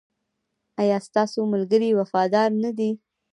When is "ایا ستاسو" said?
0.81-1.39